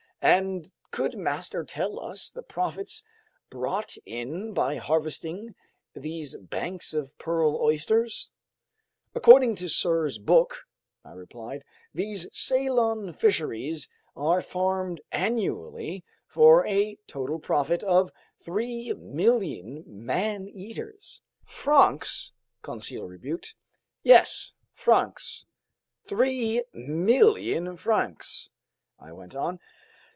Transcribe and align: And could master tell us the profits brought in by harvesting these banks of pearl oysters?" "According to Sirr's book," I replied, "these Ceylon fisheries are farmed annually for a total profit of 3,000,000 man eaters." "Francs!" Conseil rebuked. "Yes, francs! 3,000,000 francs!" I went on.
And 0.23 0.71
could 0.91 1.17
master 1.17 1.63
tell 1.63 1.99
us 1.99 2.29
the 2.29 2.43
profits 2.43 3.03
brought 3.49 3.97
in 4.05 4.53
by 4.53 4.75
harvesting 4.75 5.55
these 5.95 6.37
banks 6.37 6.93
of 6.93 7.17
pearl 7.17 7.57
oysters?" 7.59 8.29
"According 9.15 9.55
to 9.55 9.67
Sirr's 9.67 10.19
book," 10.19 10.67
I 11.03 11.13
replied, 11.13 11.65
"these 11.91 12.29
Ceylon 12.31 13.13
fisheries 13.13 13.89
are 14.15 14.43
farmed 14.43 15.01
annually 15.11 16.03
for 16.27 16.67
a 16.67 16.97
total 17.07 17.39
profit 17.39 17.81
of 17.81 18.11
3,000,000 18.43 19.87
man 19.87 20.47
eaters." 20.47 21.23
"Francs!" 21.45 22.31
Conseil 22.61 23.07
rebuked. 23.07 23.55
"Yes, 24.03 24.53
francs! 24.75 25.47
3,000,000 26.07 27.75
francs!" 27.79 28.51
I 28.99 29.11
went 29.13 29.35
on. 29.35 29.59